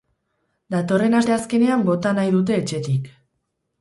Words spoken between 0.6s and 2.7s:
Datorren asteazkenean bota nahi dute